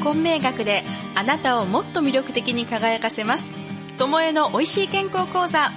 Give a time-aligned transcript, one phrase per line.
[0.00, 0.82] 混迷学で
[1.14, 3.44] あなたをもっと魅力的に輝かせます。
[3.98, 5.70] 友えの美味しい健康講座。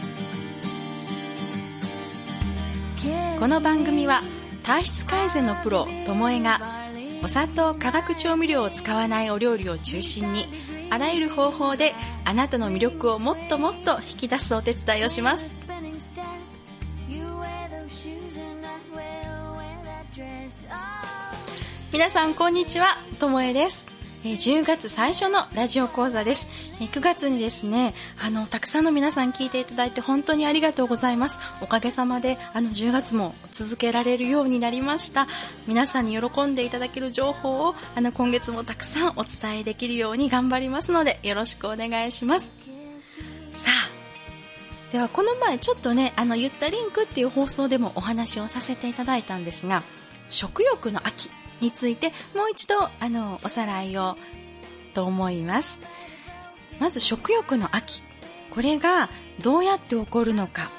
[3.40, 4.22] この番組は
[4.64, 6.62] 体質改善のプロ友えが
[7.22, 10.48] お砂糖化学調味料を使わないお料理を中心に
[10.90, 11.94] あらゆる方法で
[12.24, 15.62] あなたの魅力をもっともっと引き出すお手伝いをします。
[21.92, 22.98] 皆さんこんにちは。
[23.20, 23.93] ともえです。
[24.24, 26.48] 10月最初のラジオ講座です。
[26.80, 31.40] 9月にですねあのたくさんの皆さん聞いていただいて本当にありがとうございます。
[31.62, 35.28] おかげさまであの10月も続けられるようになりました。
[35.68, 42.46] 皆さんに喜んでいただける情報をあの今月もたくさんお伝えできるように頑張りますのでよろしくお願いします。
[42.46, 49.84] さあではこの前ちょっとねあの言ったリンクっていう放送でもお話をさせていただいたんですが
[50.30, 51.30] 食欲の秋。
[51.64, 54.18] についてもう一度あのおさらいを
[54.94, 55.80] と思います。
[56.80, 58.02] まず食欲の秋。
[58.52, 59.10] これが
[59.42, 60.70] どうやって起こるのか、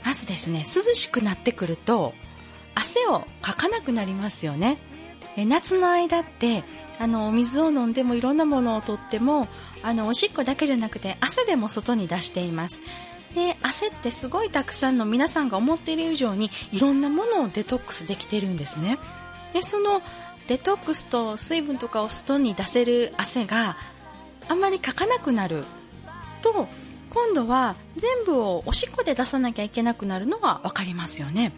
[0.00, 2.14] えー、まずですね涼しくなってくると
[2.74, 4.78] 汗をかかなくなりますよね。
[5.36, 6.64] 夏の間って
[6.98, 9.48] あのお水を飲んでもいろんなものをとっても
[9.82, 12.80] あのおしっこだけじゃなくて汗でも外に出しています。
[13.34, 18.98] で汗ってすごいたくさんの皆さんが思っている以上にいろんなものをデトックスできてるんですね。
[19.52, 20.02] でその
[20.46, 23.76] デトックスと水分とかを外に出せる汗が
[24.48, 25.64] あんまりかかなくなる
[26.42, 26.68] と
[27.10, 31.52] 今度は全部をおしっこで出さなきゃいけなくなるのは分かりますよね。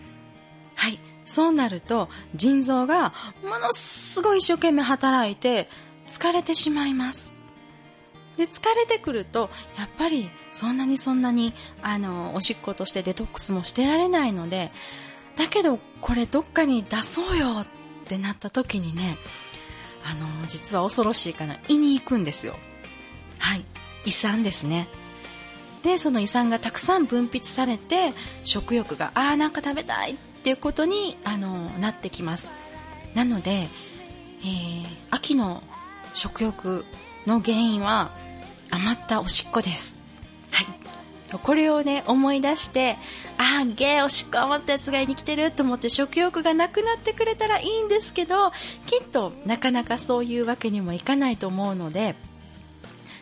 [0.74, 0.98] はい。
[1.24, 5.68] そうなると腎臓がものすごい一生懸命働いて
[6.06, 7.35] 疲れてしまいます。
[8.36, 14.72] で疲れてくるとやっぱりそんなにそんなにあのおしっことしてデトックスもしてられないので
[15.36, 17.66] だけどこれどっかに出そうよっ
[18.06, 19.16] てなった時にね
[20.04, 22.54] あの実は恐ろしいかな胃に行くんですよ。
[23.38, 23.64] はい。
[24.04, 24.88] 胃酸ですね。
[25.82, 28.12] でその胃酸がたくさん分泌されて
[28.44, 32.48] 食欲がああなんか食べたいっていうことにあのなってきます。
[33.14, 35.62] なので、えー、秋の
[36.14, 36.84] 食欲
[37.26, 38.12] の原因は
[38.70, 39.94] 余ったおしっこです。
[40.50, 40.66] はい。
[41.38, 42.96] これをね、思い出して、
[43.38, 48.50] あー、ゲー、おしっこ余ったやつがいに来てると思って食欲がなくなってくれたらいいんですけど、
[48.86, 52.14] きっとなかなかそういうわけにもいかないと思うので、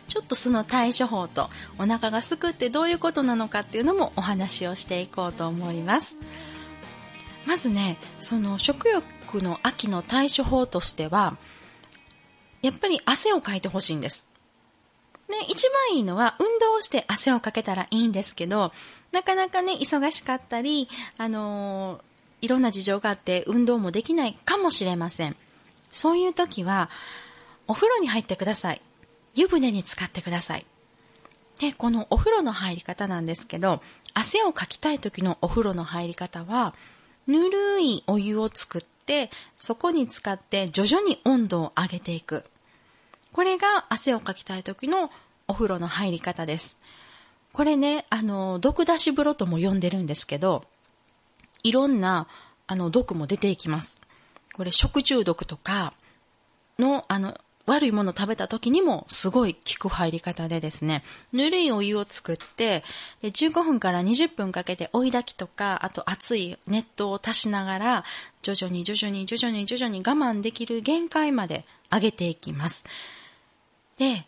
[0.07, 6.15] ちょっとその対処法とお腹がすくってどういうことなのかっていうのもお話をしていこうと思います。
[7.45, 11.37] まずね、その食欲の秋の対処法としては、
[12.61, 14.25] やっぱり汗をかいてほしいんです。
[15.29, 18.71] ね、一番いいのは運動をして汗をかけたらいいんですけど、
[19.11, 20.87] なかなかね、忙しかったり、
[21.17, 25.35] あのー、いろんな事情があって運動もできないかもしれません。
[25.91, 26.89] そういう時は、
[27.67, 28.81] お風呂に入ってください。
[29.33, 30.65] 湯船に浸かってください。
[31.59, 33.81] で、このお風呂の入り方なんですけど、
[34.13, 36.75] 汗をかきたい時のお風呂の入り方は、
[37.27, 42.45] ぬるいお湯を作って、そこに使って徐々に温度を上げていく。
[43.35, 45.11] これが汗をかきたい時の
[45.49, 46.77] お風呂の入り方です。
[47.51, 50.63] これね、あの、毒出し風呂とも呼んでるんですけど、
[51.61, 52.29] いろんな、
[52.65, 53.99] あの、毒も出ていきます。
[54.53, 55.93] これ食中毒とか
[56.79, 61.03] の、あの、悪いものを食べた時にもすごい効く入り方でですね、
[61.33, 62.85] ぬるいお湯を作って、
[63.21, 68.03] で15分から20分かけて追い炊きとか、あと熱い熱湯を足しながら、
[68.43, 72.85] 徐々に徐々に徐々に徐々に我慢できる限界まで上げていきます。
[73.97, 74.25] で、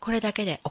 [0.00, 0.70] これだけで OK。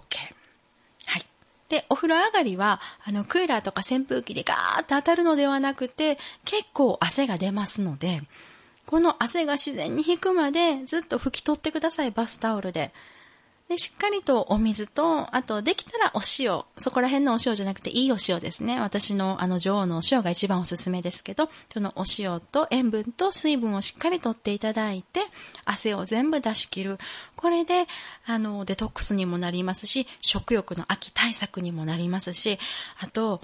[1.05, 1.23] はい。
[1.69, 8.21] で、お風呂上がりは、あの、クーラーとか扇風機でガーッと当たるのではなくて、結構汗が出ますので、
[8.85, 12.91] この汗が自然に引くまでずっと拭き取ってください、バスタオルで。
[13.67, 16.61] で、しっかりとお水と、あと、できたらお塩。
[16.77, 18.79] そこら辺のお塩じゃなくて、いいお塩ですね。
[18.79, 25.21] 私の、あの、女王のお塩が一番おすすめですけど、そのお塩と塩分と水分をしっかりとっていただいて、
[25.65, 26.99] 汗を全部出し切る。
[27.35, 27.87] これで、
[28.27, 32.59] あの、デトックスにもなりますし、食欲の秋対策にもなりますし、
[32.99, 33.41] あと、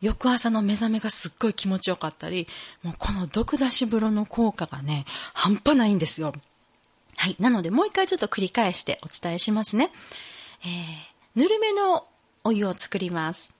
[0.00, 2.46] 翌朝の目覚めがすっごい気持ちよかったり、
[2.84, 6.32] もうこの毒出し風呂の効果がね、半端ないんですよ。
[7.24, 7.36] はい。
[7.40, 9.90] なので、もう一回ちょっと繰り返してお伝えしますね。
[10.60, 12.04] えー、ぬるめの
[12.44, 13.50] お湯を作ります。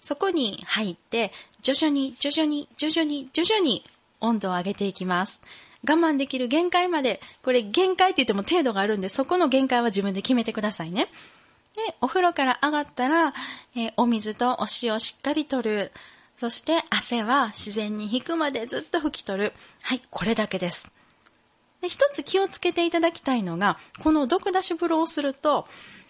[0.00, 3.84] そこに入って、徐々に、徐々に、徐々に、徐々に
[4.20, 5.40] 温度を上げていきます。
[5.82, 11.08] 我慢できる限界まで、これ限界って言っても程度があるんで、そこの限界は自分で決めてくださいね。
[11.74, 13.34] で、お風呂から上がったら、
[13.74, 15.92] えー、お水とお塩をしっかり取る。
[16.38, 19.52] そして汗は自然に引くまでずっと拭き取る。
[19.82, 20.92] はい、これだけです。
[21.80, 25.66] で、一つ気をつけていただきたいのが、この毒出し風呂をすると、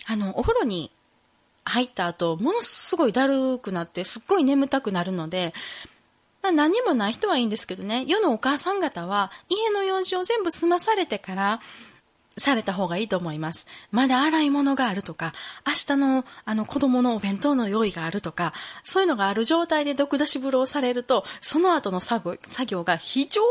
[0.06, 0.90] あの、お風呂に
[1.64, 5.52] 入った後、ものすごいだるくなって、すっごい眠たくなるので、
[6.42, 11.60] まあ、何もない人はいいんですけどね、世のお母さん方は、家の用事を全部済まされてから、
[12.38, 13.66] された方がいいと思います。
[13.90, 15.34] まだ洗い物があるとか、
[15.66, 18.52] 明日のあの子供のお弁当の用意があるとか、
[18.84, 23.42] そういうのがある状態で毒出し風呂をされると、その後の作業が非常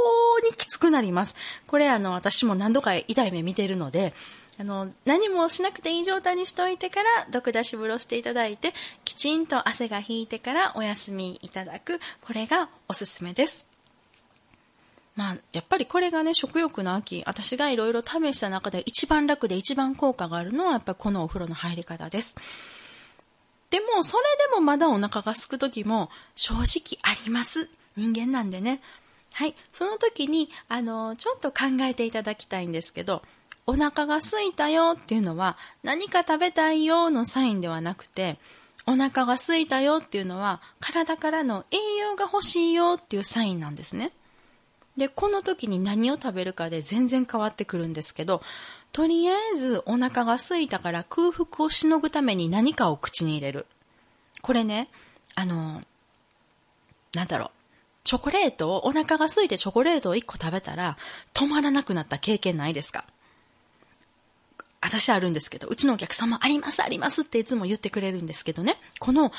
[0.50, 1.36] にきつくなります。
[1.68, 4.13] これあの私も何度か痛い目見てるので、
[4.60, 8.74] あの、何もしなくていい状態にしておいてから、毒出し風呂していただいて、
[9.06, 13.67] きちんと汗が引いてからお休みいただく、これがおすすめです。
[15.18, 22.36] まあ、やっぱりこれがね、食欲の秋、私がいろいろ試した中で一番楽で一番効果があるのは、やっぱりこのお風呂の入り方です。
[23.72, 27.68] でも、それでもまだお腹が空く時も、正直あります。
[27.96, 28.80] 人間なんでね。
[29.34, 29.56] はい。
[29.72, 33.24] その時に、あの、ちょっと考えていただきたいんですけど、
[33.66, 38.40] お腹が空いたよっていうのは何か食べたいよのサインではなくて、
[38.86, 44.13] お腹が空いたよっていうのは体からの栄養が欲しいよっていうサインなんですね。
[44.98, 48.42] で、この時に何を食べるかで全然変わってくるんですけど、
[48.92, 53.68] とりあえずお腹が空いたから空腹をしのぐために何かを口に入れる。
[54.42, 54.90] これね、
[55.36, 55.84] あの、
[57.14, 57.52] なんだろう。
[58.04, 60.98] チョコレートを、お腹が空いてチョコレートを1個食べたら
[61.34, 63.06] 止まらなくなった経験ないですか？
[64.80, 69.32] 私あるんですけど、うちのお客様ありますありますっていつも言ってくれるんですけどね、この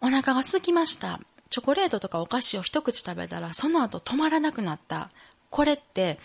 [0.00, 1.20] お腹が空きました。
[1.54, 5.10] チョコレートとかお菓子を一口食べたら、その後止まらなくなった。
[5.50, 6.18] これって、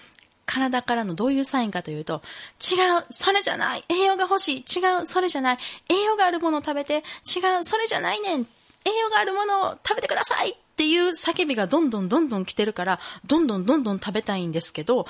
[0.47, 2.23] 体からのどういうサインかというと、
[2.59, 8.47] 違う、それじゃない、栄養が欲しい、違う、それじゃない、栄養があるものを食べて、違う、それじゃないねん、
[8.85, 15.05] 栄養があるものを食べてくださいっていう叫びがどんどんどんどん来てるから、どんどんどんどん食べたいんですけど、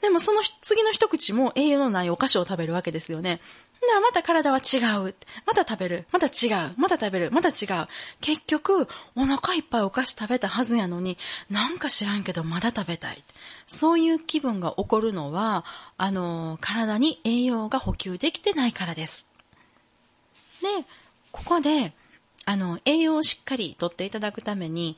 [0.00, 3.40] でもその次の一口も栄養のないお菓子を食べるわけですよね。
[3.86, 4.78] なまた体は違
[5.08, 5.14] う。
[5.46, 6.06] また食べる。
[6.12, 6.74] また違う。
[6.76, 7.30] また食べる。
[7.30, 7.86] また違う。
[8.20, 11.16] 結局、お腹いっぱいお菓子食べたはずやのに、
[11.48, 13.22] なんか知らんけどまだ食べたい。
[13.66, 15.64] そういう気分が起こるのは、
[15.96, 19.26] あの、体に栄養が補給できてないからです。
[20.60, 20.66] で、
[21.30, 21.92] ここで、
[22.44, 24.96] あの、栄養をしっかりとっていただくために、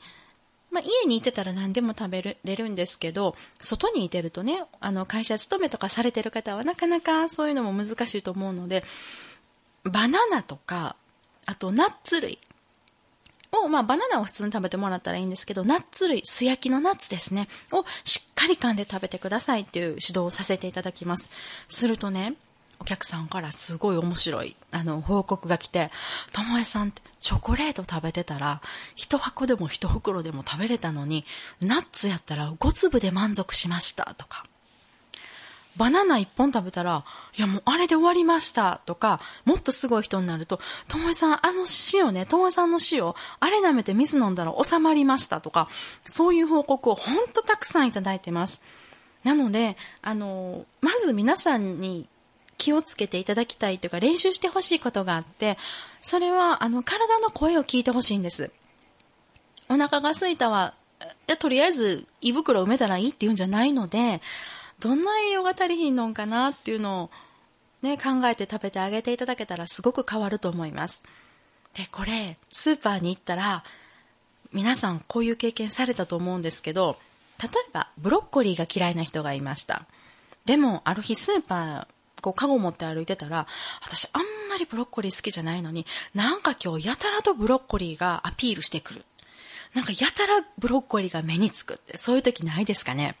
[0.71, 8.83] まあ、家にいてたら何でも食べれるんですけど、外にいてるとね、あの、会社勤めとかされてる方はなかなかそういうのも難しいと思うので、
[9.83, 10.95] バナナとか、
[11.45, 12.39] あとナッツ類
[13.51, 21.31] を、まあ、バナナを普通に食べてもらったらいいんですけど、ナッツ類、素焼きのナッツですね、をしっかり噛んで食べてくださいっていう指導をさせていただきます。
[21.67, 22.35] するとね、
[22.81, 25.91] お客さんからすごい面白い、あの、報告が来て、
[26.33, 28.59] ともえさんってチョコレート食べてたら、
[28.95, 31.23] 一箱でも一袋でも食べれたのに、
[31.61, 34.45] ナッツやったら5粒で満足しましたとか、
[35.77, 37.05] バナナ1本食べたら、
[37.37, 45.69] いやもうあれで終わりましたとか、もっとすごい人になると、ともえさん、あの塩ね、ともえさんの塩、あれ舐めて水飲んだら収まりましたとか、
[46.07, 48.59] そういう報告をほんとたくさんいただいてます。
[49.23, 52.07] なので、あの、まず皆さんに
[52.61, 55.57] 気をつけていただきたいというか練習してほしいことがあって、
[56.03, 58.51] それはあの体の声を聞いてほしいんです。
[59.67, 60.75] お腹が空いたは、
[61.39, 64.21] とりあえず胃袋埋めたらいいっていうんじゃないので、
[64.79, 67.09] どんな栄養が足りひんのんかなっていうのを
[67.81, 71.01] ね、考えて食べてあげていただけたらすごく変わると思います。
[71.73, 73.63] で、これ、スーパーに行ったら、
[74.51, 76.99] 皆さんこういう経験されたと思うんですけど、
[77.41, 79.87] 例えばブロッコリーが嫌いな人がいました。
[80.45, 81.87] でも、ある日スーパー
[82.21, 83.47] こう、カゴ持って歩いてたら、
[83.83, 89.05] 私あんまりブロッコリー好きじゃないのに、なんか今日やたらとブロッコリーがアピールしてくる。
[89.73, 93.15] なんかやたらブロッコリーが目につくって、そういう時ないですかね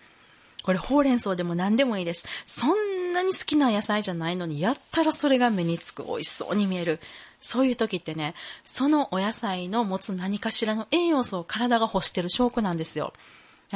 [0.63, 2.23] これほうれん草でも何でもいいです。
[2.45, 6.03] そんなに好きな野菜じゃないのに、やったらそれが目につく。
[6.03, 6.99] 美味しそうに見える。
[7.39, 13.13] そういう時ってね、そのお野菜の持つ何かしらの栄養素を体が欲してる証拠なんですよ。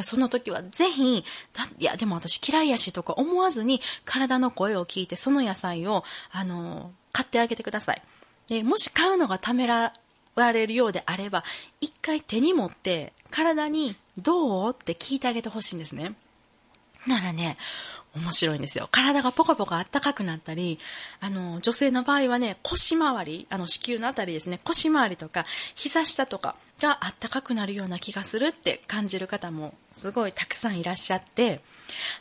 [0.04, 8.02] その時はぜひ、いや、でも私嫌いやしとか思わずに体の声を聞いてその野菜を、あの、買ってあげてください。
[8.48, 9.94] で、もし買うのがためら
[10.36, 11.44] われるようであれば、
[11.80, 14.72] 一回手に持って体にどう？
[14.72, 16.14] って聞いてあげてほしいんですね。
[17.08, 17.58] ならね、
[18.16, 18.88] 面白いんですよ。
[18.92, 20.80] 体がポカポカ暖かくなったり、
[21.20, 25.46] あの、女性の場合はね、腰回り、あの、子宮のあたりですね、腰回りとか、
[25.76, 31.62] 膝下とかが暖かくなるような気がするって感じる方もすごいたくさんいらっしゃって、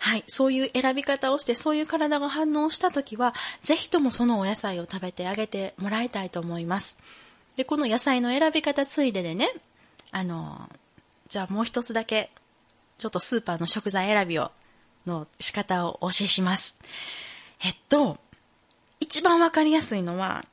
[0.01, 6.97] はい、そういう選び方をして、そういう体が反応した時は、ぜひともそのお野菜を食べてあげてもらいたいと思います。
[7.57, 9.53] で、この野菜の選び方ついででね、
[10.11, 10.69] あの、
[11.29, 12.31] じゃあもう一つだけ、
[12.99, 14.51] ちょっとスーパーの食材選びを
[15.07, 16.77] の仕方をお教えします。
[17.63, 18.19] えっと、
[19.01, 20.45] 一番わかりやすいのは、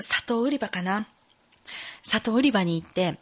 [0.00, 1.06] 砂糖売り場かな。
[2.02, 3.18] 砂糖売り場に行って、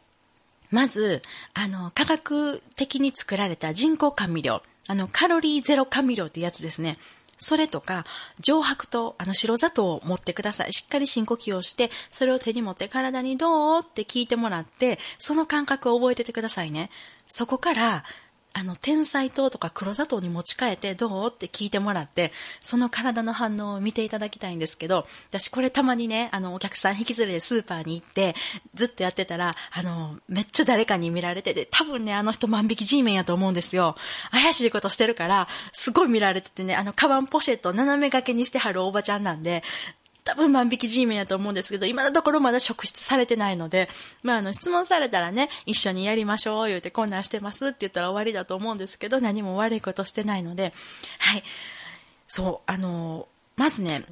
[0.70, 1.22] まず、
[1.54, 6.98] あの、科学的に作られた人工甘味料、あの、カロリーゼロ甘味料ってやつですね。
[7.38, 8.04] それとか、
[8.40, 10.72] 上白と、あの、白砂糖を持ってください。
[10.72, 16.90] しっかり深呼吸をして、それを手に持って体にどうって聞いてもらって、その感覚を覚えててくださいね。
[17.26, 18.04] そこから、
[18.56, 21.28] あの、天才糖とか黒砂糖に持ち替えてどう？
[21.28, 22.32] って聞いてもらって、
[22.62, 28.37] その体の反応を見ていただきたいんですけど、私これたまにね、あの、お客さん引き連れでスーパーに行って、
[28.75, 33.96] ずっとやってたら、あの、めっちゃ誰かに見られてて、多分ね、あの人万引き G メンやと思うんですよ。
[34.30, 39.64] 怪しいことしてるから、すごい見られててね、あの、カバンポシェット斜め掛けにしてはるおばちゃんなんで、
[40.25, 43.90] 多分万引き G メンやと思うんですけど、今のところまだ職質されてないので、
[44.23, 50.73] まあ、あの、質問されたらね、一緒にやりましょう、言うて、こんなしてますって言ったら終わりだと思うんですけど、何も悪いことしてないので、
[51.19, 51.45] はい。
[52.26, 54.04] そう、あの、まずね、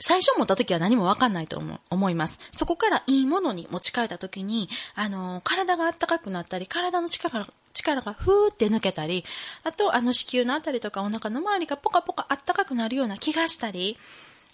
[0.00, 2.38] 最初持った時は何もわかんないと思思います。
[2.52, 9.24] そこからいいものに持ち替えた時に、あの、体が暖かくなったり、体の力が、力がふーって抜けたり、
[9.64, 13.98] あと、あの、子宮のあたりとかお腹の周りがポカポカ暖かくなるような気がしたり、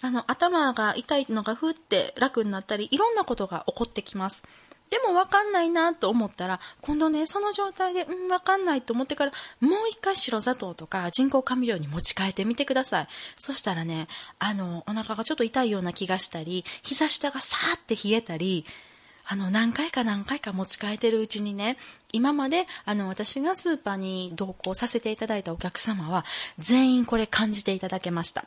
[0.01, 4.43] あの、頭が痛いのがふって楽になったり、いろんなことが起こってきます。
[4.89, 13.07] でもわかんないなと思ったら、今度ね、その状態で、うん、わかんないと思ってから、もう一回白砂糖とか人工甘味料に持ち替えてみてください。
[13.37, 18.65] そしたらね、あの、お腹がちょっと痛いような気がしたり、膝下がさーって冷えたり、
[19.27, 21.77] あの、何回か何回か持ち替えてるうちにね、
[22.11, 26.25] 今まで、あの、私がスーパーに同行させていただいたお客様は、
[26.59, 28.45] 全員これ感じていただけました。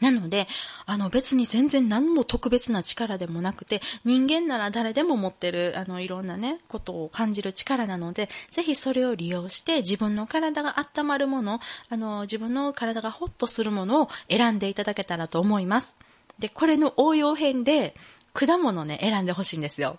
[0.00, 0.46] なので、
[0.86, 15.96] あの別に全然何も特別な力でもなくて、人間なら誰でも持ってる、あのいろんなね、ことを感じる力なので、ぜひそれを利用して自分の体が温まるもの、あの自分の体がホッとするものを選んでいただけたらと思います。
[16.38, 17.94] で、これの応用編で、
[18.32, 19.98] 果物ね、選んでほしいんですよ。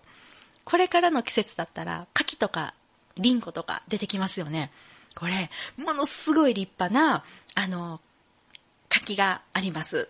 [0.64, 2.74] これからの季節だったら、柿とか、
[3.18, 4.72] リンゴとか出てきますよね。
[5.16, 7.24] これ、ものすごい立派な、
[7.56, 8.00] あの、
[8.90, 10.10] 柿があります。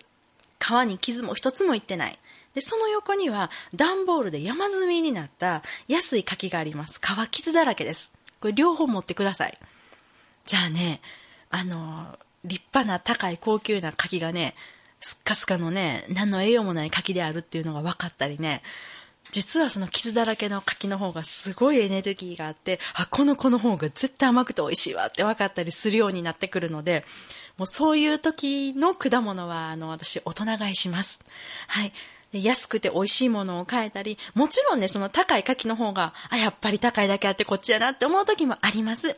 [0.59, 2.19] 皮に傷も一つもいってない。
[2.53, 6.99] で、その横には段ボールで山積みになった安い柿があります。
[7.01, 8.11] 皮傷だらけです。
[8.39, 9.57] これ両方持ってください。
[10.45, 11.01] じゃあね、
[11.49, 14.55] あの、立派な高い高級な柿がね、
[14.99, 18.63] スッカスカのね、何の栄養もない柿であるっていうのが分かったりね、
[19.31, 27.05] 実はその傷だらけの柿の方がすごいエネルギーがあって、あ、この子の方が絶対甘くて美味しいわって分かったりするようになってくるので、
[27.59, 31.19] もうそういう時の果物は、あの、私、大人買いします。
[31.67, 31.91] はい。
[32.31, 39.17] 安くて美味しいものを買えたり、もちろんね、その高い柿の方が、あ、やっぱり高いだけあってこっちやなって思う時もあります。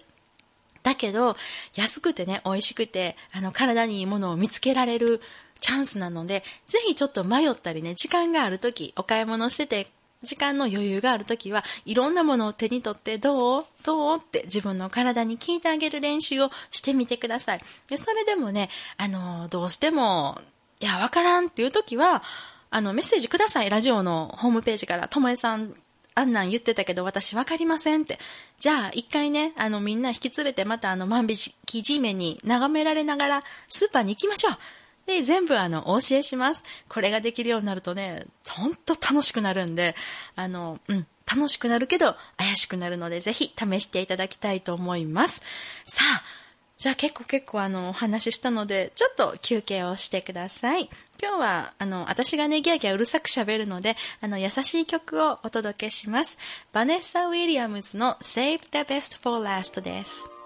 [0.82, 1.38] だけど、
[1.76, 5.22] 安くてね、美味しくて、あの、体にいいものを見つけられる
[5.60, 9.92] チャンスなので、ぜひちょっと迷ったりね、時間がある時、お買い物してて
[10.24, 13.66] 時間の余裕があるときは、いろんなものを手に取って、どう？
[13.84, 14.18] どう？
[14.18, 17.62] って自分の体に聞いてあげる練習をしてみてください。
[17.88, 20.40] で、それでもね、あの、どうしても、
[20.80, 22.24] いや、わからんっていうときは、
[22.70, 23.70] あの、メッセージください。
[23.70, 25.76] ラジオのホームページから、ともえさん、
[26.14, 28.20] あんなん言ってたけど私わかりませんって。
[28.60, 34.58] じゃあ一回ね、あのみんな引き連れてまたあの万引き G メに眺められながらスーパーに行きましょう。
[35.06, 36.64] で、全部あの、お教えします。
[36.88, 39.96] これができるようになるとね、ほんと楽しくなるんで、
[40.36, 45.42] あの、うん、楽しくなるけど、怪しくなるので、ぜひ試していただきたいと思います。
[45.86, 46.24] さあ、
[46.78, 50.90] じゃあ結構結構あの、お話ししたので、ちょっと休憩をしてください。
[51.22, 56.40] 今日は、あの、私がね、ギャーギャーうるさく喋るので、あの、優しい曲をお届けします。
[56.74, 60.41] バネッサ・ウィリアムズの Save the Best for Last です。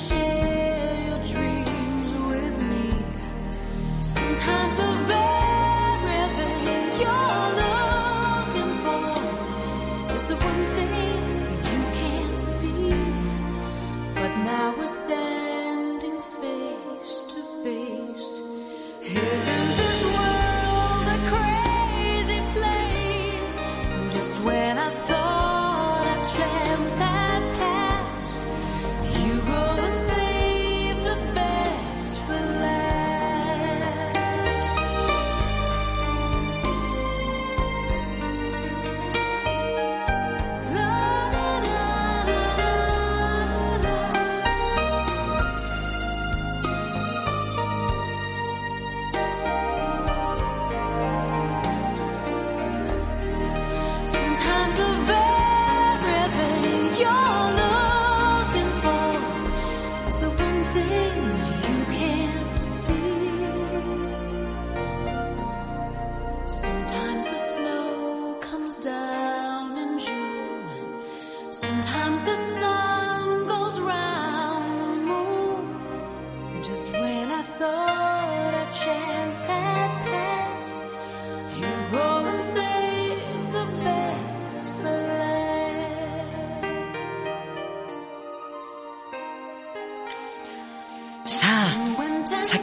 [0.00, 0.29] see.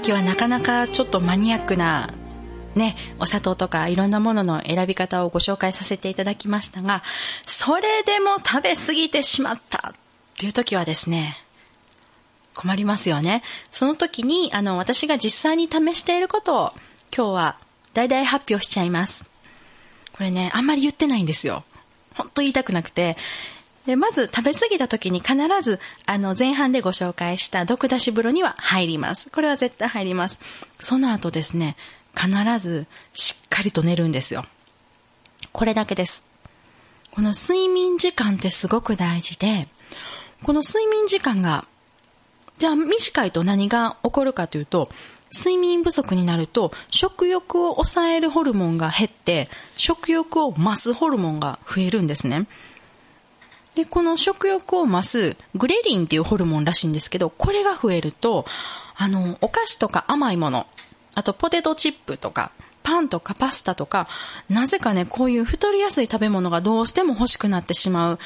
[0.08, 2.10] きはなかなかちょっとマニアックな
[2.76, 7.04] ね、お砂糖とかいろんなものの選び方をご紹介させていただきましたが、
[7.46, 9.93] それでも食べ過ぎてしまったっ
[10.38, 11.38] ていう時はですね、
[12.54, 13.41] 困りますよね。
[13.72, 16.74] その時に、あの、私が実際に試していることを
[17.13, 17.58] 今日は
[17.93, 19.26] 大々発表しちゃいます。
[20.13, 21.63] これね、あんまり言ってないんですよ。
[22.13, 23.17] ほんと言いたくなくて、
[23.88, 29.30] で、まず食べ過ぎた時に必ず、あの、前半でご紹介した毒出し風呂には入ります。
[29.30, 30.39] これは絶対入ります。
[30.78, 31.78] その後ですね、
[32.13, 34.45] 必ずしっかりと寝るんですよ。
[35.54, 36.26] これだけです。
[37.12, 39.69] この睡眠時間ってすごく大事で、
[40.43, 41.65] この睡眠時間が、
[42.58, 44.89] じゃあ短いと何が起こるかというと、
[45.34, 52.47] 睡眠不足になると食欲を抑えるホルモンが減って食欲を増すホルモンが増えるんですね。
[53.77, 58.47] で、この食欲を増すグレリンっていうホルモンらしいんですけど、これが増えると、
[58.95, 60.65] あの、お菓子とか甘いもの、
[61.13, 62.49] あとポテトチップとか、
[62.81, 64.07] パンとかパスタとか、
[64.49, 68.19] なぜかね、こういう太りやすい食べ物がどうしても欲しくなってしまう、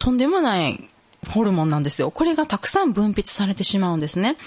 [0.00, 0.90] とんでもない
[1.28, 2.10] ホルモンなんですよ。
[2.10, 4.38] これがたくさん分泌されてしまうんですね。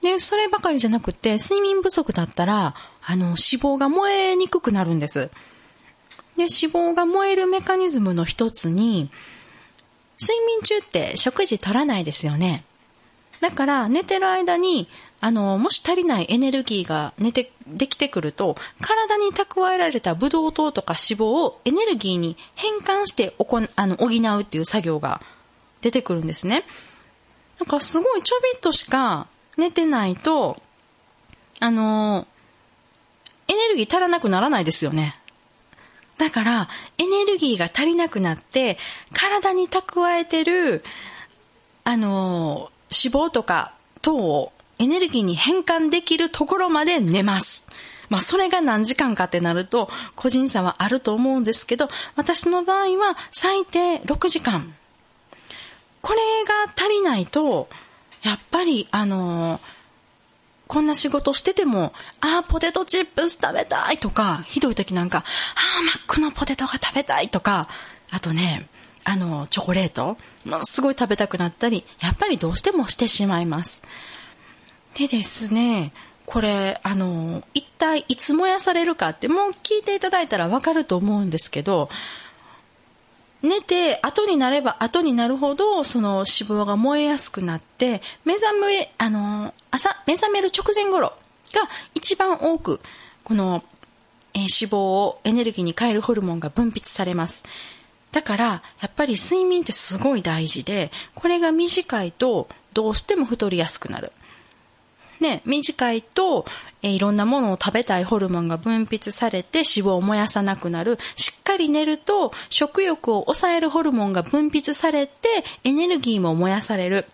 [0.00, 5.30] で、そればかりじゃなくて、睡眠不足だったら、あの、脂肪が燃えにくくなるんです。
[6.36, 9.10] で、脂肪が燃えるメカニズムの一つに、
[10.20, 12.64] 睡眠中って食事取らないですよね。
[13.40, 14.88] だから寝てる間に、
[15.20, 25.22] あの、もし足りないエネルギーが寝て、できてくると、体に蓄えられたブドウ糖とか脂肪をエネルギーに変換しておこあの補うっていう作業が
[25.80, 26.64] 出てくるんですね。
[27.58, 30.60] なんかすごいちょびっとしか寝てないと、
[31.60, 32.26] あの、
[33.48, 35.18] エネルギー足らなくならないですよね。
[36.18, 38.78] だから、エネルギーが足りなくなって、
[39.12, 40.84] 体に蓄えてる、
[41.82, 47.64] あの、脂肪とか糖をエネルギーに変換できるところまで寝ます。
[48.08, 54.74] まあ、それが何時間かってなると、個人差はあると思うんですけど、私の場合は最低6時間。
[56.00, 57.68] これが足りないと、
[58.22, 59.60] やっぱり、あの
[60.66, 65.22] こんな仕事してても、ああ、ポテトチップス食べたいとか、ひどい時なんか、あ
[65.80, 67.68] あ、マックのポテトが食べたいとか、
[68.10, 68.68] あとね、
[69.04, 73.82] あの、チョコレート、ものすごい食べたくなったり、やっぱりどうしてもしてしまいます。
[74.94, 75.92] でですね、
[76.24, 81.90] これ、あの、一体いつ燃やされるかって、もう聞いていただいたらわかると思うんですけど、
[83.44, 91.12] 寝て後になれば後になるほどその脂肪が燃えやすくなって目覚めあの朝目覚める直前頃
[91.52, 92.80] が一番多く
[93.22, 93.62] この、
[94.32, 97.42] え、脂肪をエネルギーに変えるホルモンが分泌されます。
[98.12, 98.44] だから
[98.80, 104.12] やっぱり睡眠ってすごい大事でこれが短いとどうしても太りやすくなる。
[105.20, 106.44] ね、短いと、
[106.82, 110.98] え、いろんなものを食べたいホルモンが分泌されて脂肪を燃やさなくなる。
[111.16, 117.06] しっかり寝ると食欲を抑えるホルモンが分泌されてエネルギーも燃やされる。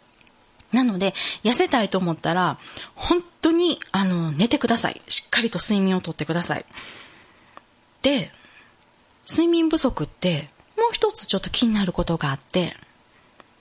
[0.72, 2.58] なので、痩せたいと思ったら、
[2.94, 5.02] 本当に、あの、寝てください。
[5.08, 6.64] しっかりと睡眠をとってください。
[8.02, 8.30] で、
[9.28, 12.76] 睡眠不足って、もう一つちょっと気になることがあって、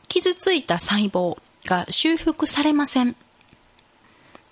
[0.07, 3.15] 傷ついた細胞が修復されません。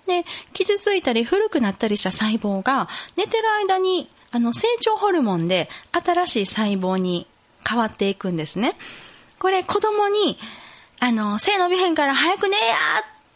[0.08, 7.28] で、傷ついたり古くなったりした細胞が寝てる間にあの成長ホルモンで新しい細胞に
[7.64, 8.76] 変わっていくんですね。
[9.38, 10.38] これ子供に
[11.00, 12.74] あの、背伸びへんから早く寝や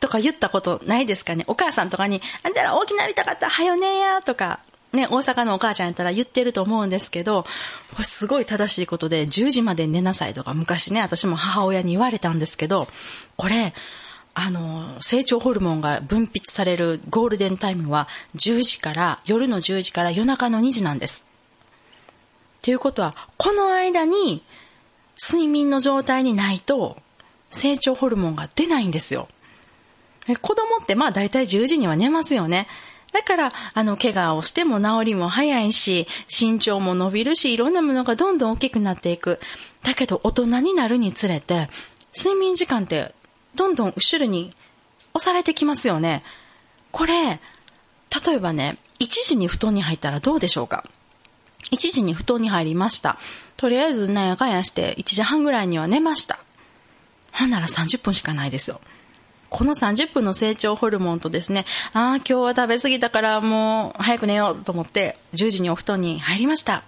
[0.00, 1.44] とか言ったことないですかね？
[1.46, 4.60] お母さんとかに、あんたら大きなりたかったら早寝やとか、
[4.92, 7.46] ね、大阪のお母ちゃんやったら言ってると思うんですけど、
[8.02, 12.88] すごい正しいことで、10時まで寝なさいとか昔ね、私も母親に言われたんですけど、
[13.36, 13.74] これ、
[14.34, 21.24] あの、成長ホルモンが分泌されるゴールデンタイムは10時から、夜の10時から夜中の2時なんです。
[22.62, 24.42] ということは、この間に
[25.20, 26.96] 睡眠の状態にないと、
[27.50, 29.28] 成長ホルモンが出ないんですよ。
[30.40, 32.68] 子供ってまあ大体10時には寝ますよね。
[33.12, 39.38] だから、あの、怪我をしても治りも早いし、身長も伸びるし、いろんなものがどんどん大きくなっていく。
[39.82, 41.68] だけど、大人になるにつれて、
[42.16, 43.14] 睡眠時間って
[43.54, 44.54] どんどん後ろに
[45.14, 46.22] 押されてきますよね。
[46.90, 47.40] これ、
[48.24, 50.84] 例えばね、1時に布団に入ったらどうでしょうか
[51.70, 53.18] ?1 時に布団に入りました。
[53.56, 56.38] とりあえずなやかんやして1時半ぐらいには寝ました。
[57.32, 58.80] ほんなら30分しかないですよ。
[59.48, 66.84] この30分の成長ホルモンとですね、ああ、今日は食べ過ぎたからもう早く寝ようと思って10時にお布団に入りました。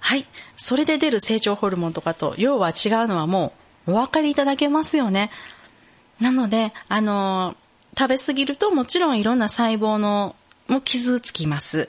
[0.00, 0.26] はい。
[0.56, 2.74] それで出る成長ホルモンとかと量は違う
[3.06, 3.54] のはも
[3.86, 5.30] うお分かりいただけますよね。
[6.20, 7.56] なので、あの、
[7.96, 10.34] 食べ過ぎるともちろんいろんな細胞の
[10.68, 11.88] も傷つきます。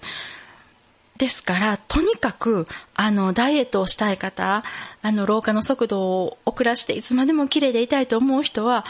[1.18, 4.64] ですから、とにかく、あの、ダイエットをしたい方、
[5.02, 8.86] あの、老化の速度を遅らしていつまでも綺麗でいたいと思う人は、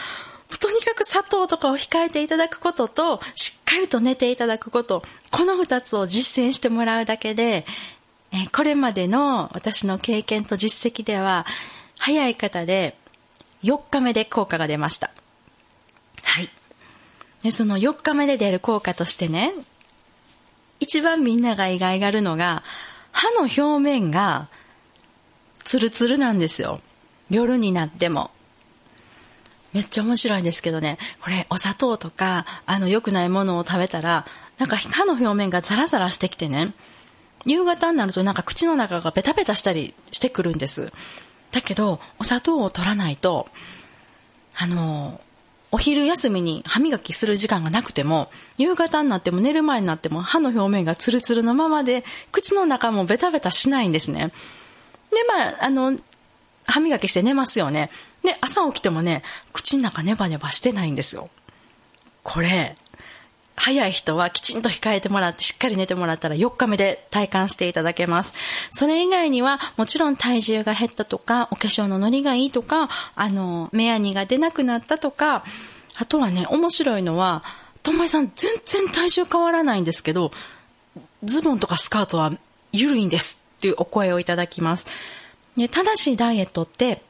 [0.60, 7.64] とにかく砂糖とかを控えていただくことと、しっかりと寝ていただくこと、この二つを実践してもらうだけで、
[8.32, 11.46] えこれまでの私の経験と実績では、
[11.98, 12.96] 早い方で
[13.62, 15.10] 4日目で効果が出ました。
[17.46, 19.54] でその4日目で出る効果としてね、
[20.80, 22.64] 一番みんなが意外がるのが、
[23.12, 24.48] 歯の表面が
[25.62, 26.80] ツルツルなんですよ。
[27.30, 28.32] 夜になっても。
[29.72, 34.26] めっちゃ面白いんですけどね、これお砂糖とか、あの良くないものを食べたら、
[34.58, 36.74] なんか歯の表面がザラザラしてきてね、
[37.44, 40.92] 夕方になるとなんか口の中がベタベタしたりしてくるんです。
[41.52, 43.46] だけど、お砂糖を取らないと、
[44.56, 45.20] あの、
[45.76, 54.32] お昼休みに歯磨きする時間がなくても、夕方になっても寝る前になっても歯の表面がツルツルのままで、口の中もベタベタしないんですね。
[55.10, 55.98] で、まあ、あの、
[56.64, 57.90] 歯磨きして寝ますよね。
[58.24, 61.28] で、朝起きてもね、口の中ネバネバしてないんですよ。
[62.22, 62.74] これ、
[63.56, 68.32] 早い人はきちんと控えてもらってしっかり寝てもらったら4日目で体感していただけます。
[68.70, 75.44] それ以外にはもちろん体重が減ったとか、お化粧のノリがいいとか、あの、目やにが出なくなったとか、
[75.96, 77.42] あとはね、面白いのは、
[77.82, 80.32] ともえさん全然体重変わらないんですけど、
[81.24, 82.32] ズボンとかスカートは
[82.72, 84.86] 緩いんですっていうお声をいただきます。
[85.56, 87.02] で正しいダイエットって、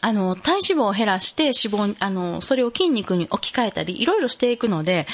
[0.00, 5.06] あの、体脂肪を減らして脂肪、あの、それを筋肉に置き換えたり、いろいろしていくので、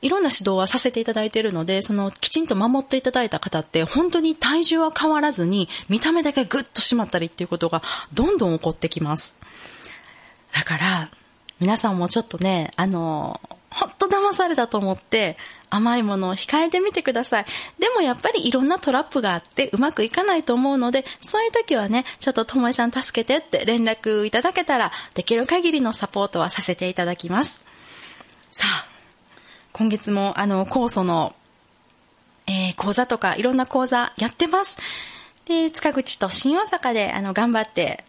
[0.00, 7.82] いろんな指導はさせていただいているので、そのきちんと守っていただいた方って本当に体重は変わらずに見た目だけグッと締まったりっていうことが
[8.12, 9.36] どんどん起こってきます。
[10.54, 11.10] だから、
[11.60, 15.36] 皆さんもちょっとね、あの、ほんと騙されたと思って
[15.70, 17.46] 甘いものを控えてみてください。
[17.78, 27.62] でもやっぱりいろんなトラップがあってうまくいかないと思うので、そういう時はね、ちょっとともえさん助けてって連絡いただけたら、できる限りのサポートはさせていただきます。
[28.50, 28.97] さあ、
[29.72, 31.34] 今月もあの、酵素の、
[32.46, 34.76] えー、講座とかいろんな講座やってます。
[35.46, 38.04] で、塚口と新大阪であの、頑張って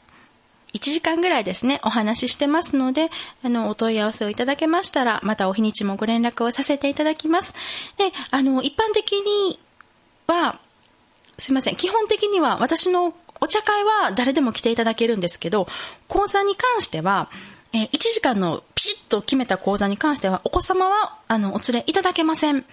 [0.74, 3.10] 1時間ぐらいですね、お話ししてますので、
[3.43, 7.54] あの、お問い合わせをいただけましたら、またお日にちもご連絡をさせていただきます。
[7.98, 9.60] で、あの、一般的に
[10.28, 10.60] は、
[11.38, 15.67] すいません、基本的には私のお茶会は誰でも来ていただけるんですけど、
[16.08, 17.30] 講座に関しては、
[17.74, 22.66] えー、1時間のピシッと決めた講座に関しては、お子様は、あの、お連れいただけません。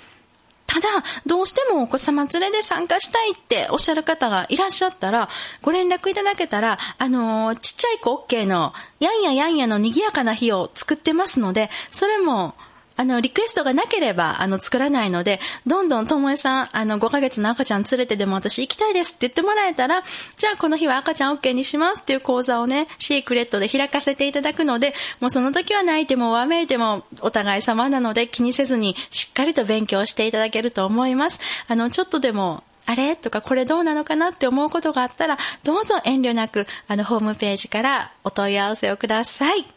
[0.67, 0.89] ただ、
[1.27, 5.29] どうしてもお子様連れで参加したいっておっしゃる方がいらっしゃったら、
[5.63, 12.55] ご連絡いただけたら、あのー、ちっちゃい子 OK の、やんややんやの賑やかな日を作ってますので、それも、
[12.97, 20.03] あの、リクエストがなければ、あの、作らないので、どんどんともえさん、あの、5ヶ月の赤ちゃん連れてでも私行きたいですって言ってもらえたら、
[20.37, 31.39] じゃあこの日は赤ちゃん OK にしますっていう講座をね、シークレットで開かせていただくので、もうその時は泣いてもわめいてもお互い様なので気にせずにしっかりと勉強していただけると思います。
[31.69, 39.76] あの、ちょっとでも、あれとかこれどうなのかなって思うことがあったら、どうぞ遠慮なく、あの、ホームページからお問い合わせをください。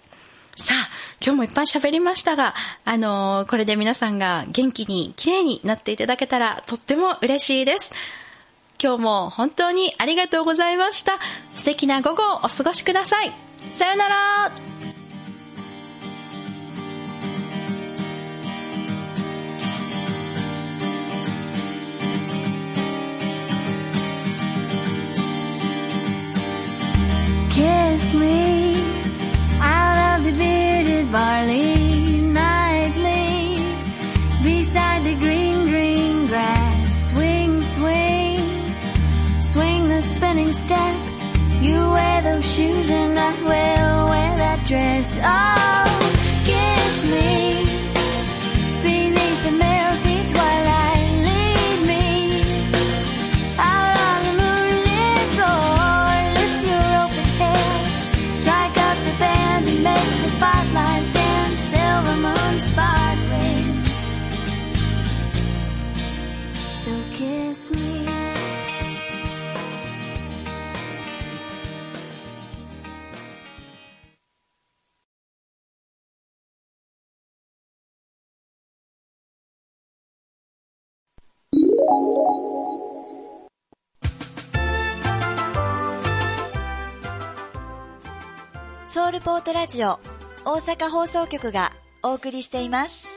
[0.60, 0.90] さあ、
[1.22, 7.92] 今日もいっぱい喋りましたが、あのー、これで皆さんが元気に綺麗になっていただけたらとっても嬉しいです。
[8.82, 11.20] 今日も本当にありがとうございました。
[11.56, 13.32] 素敵な午後をお過ごしください。
[13.78, 14.79] さよなら。
[45.22, 45.59] Oh,
[88.92, 90.00] ソウルポートラジオ
[90.46, 91.74] 大阪放送局が
[92.04, 93.09] お送りしています。